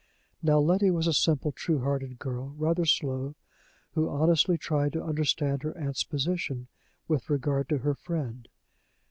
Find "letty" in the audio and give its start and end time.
0.57-0.89